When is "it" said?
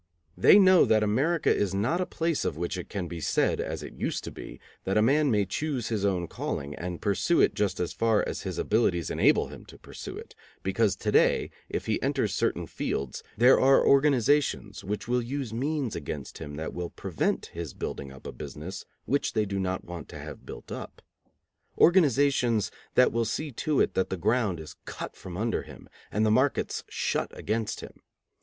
2.75-2.89, 3.83-3.93, 7.39-7.53, 10.17-10.33, 23.79-23.93